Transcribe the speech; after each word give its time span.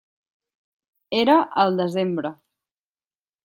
Era 1.19 1.37
al 1.65 1.79
desembre. 1.83 2.35